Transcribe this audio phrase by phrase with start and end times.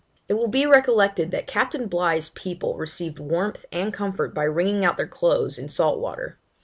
[0.27, 4.97] It will be recollected that Captain Bligh's people received warmth and comfort by wringing out
[4.97, 6.39] their clothes in salt water.